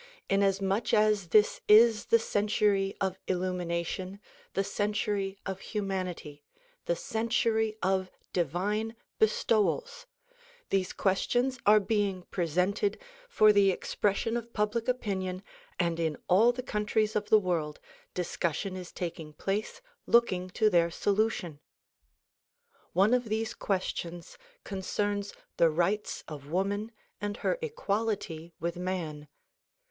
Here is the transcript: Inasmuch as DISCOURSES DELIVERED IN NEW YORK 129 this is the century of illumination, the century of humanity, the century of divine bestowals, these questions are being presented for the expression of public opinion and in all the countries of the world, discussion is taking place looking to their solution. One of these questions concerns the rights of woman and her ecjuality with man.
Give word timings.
Inasmuch 0.31 0.95
as 0.95 1.27
DISCOURSES 1.27 1.27
DELIVERED 1.27 1.31
IN 1.37 1.45
NEW 1.59 1.59
YORK 1.59 1.59
129 1.59 1.75
this 1.75 1.99
is 2.01 2.05
the 2.07 2.19
century 2.25 2.97
of 2.99 3.19
illumination, 3.27 4.19
the 4.55 4.63
century 4.63 5.37
of 5.45 5.59
humanity, 5.59 6.43
the 6.85 6.95
century 6.95 7.77
of 7.83 8.09
divine 8.33 8.95
bestowals, 9.19 10.07
these 10.71 10.91
questions 10.91 11.59
are 11.67 11.79
being 11.79 12.23
presented 12.31 12.97
for 13.29 13.53
the 13.53 13.69
expression 13.69 14.35
of 14.35 14.51
public 14.53 14.87
opinion 14.87 15.43
and 15.79 15.99
in 15.99 16.17
all 16.27 16.51
the 16.51 16.63
countries 16.63 17.15
of 17.15 17.29
the 17.29 17.37
world, 17.37 17.79
discussion 18.15 18.75
is 18.75 18.91
taking 18.91 19.33
place 19.33 19.81
looking 20.07 20.49
to 20.49 20.67
their 20.71 20.89
solution. 20.89 21.59
One 22.93 23.13
of 23.13 23.25
these 23.25 23.53
questions 23.53 24.39
concerns 24.63 25.35
the 25.57 25.69
rights 25.69 26.23
of 26.27 26.49
woman 26.49 26.91
and 27.21 27.37
her 27.45 27.59
ecjuality 27.61 28.51
with 28.59 28.77
man. 28.77 29.27